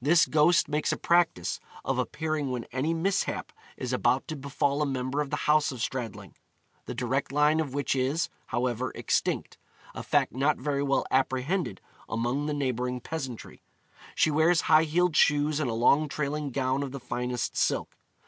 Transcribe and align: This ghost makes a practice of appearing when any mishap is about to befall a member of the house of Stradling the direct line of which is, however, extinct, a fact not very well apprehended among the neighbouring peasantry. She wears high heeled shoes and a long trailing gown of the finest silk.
This 0.00 0.26
ghost 0.26 0.68
makes 0.68 0.92
a 0.92 0.96
practice 0.96 1.58
of 1.84 1.98
appearing 1.98 2.52
when 2.52 2.66
any 2.70 2.94
mishap 2.94 3.50
is 3.76 3.92
about 3.92 4.28
to 4.28 4.36
befall 4.36 4.80
a 4.80 4.86
member 4.86 5.20
of 5.20 5.30
the 5.30 5.34
house 5.50 5.72
of 5.72 5.80
Stradling 5.82 6.36
the 6.86 6.94
direct 6.94 7.32
line 7.32 7.58
of 7.58 7.74
which 7.74 7.96
is, 7.96 8.28
however, 8.46 8.92
extinct, 8.94 9.58
a 9.92 10.04
fact 10.04 10.34
not 10.34 10.56
very 10.58 10.84
well 10.84 11.04
apprehended 11.10 11.80
among 12.08 12.46
the 12.46 12.54
neighbouring 12.54 13.00
peasantry. 13.00 13.60
She 14.14 14.30
wears 14.30 14.60
high 14.60 14.84
heeled 14.84 15.16
shoes 15.16 15.58
and 15.58 15.68
a 15.68 15.74
long 15.74 16.08
trailing 16.08 16.52
gown 16.52 16.84
of 16.84 16.92
the 16.92 17.00
finest 17.00 17.56
silk. 17.56 17.96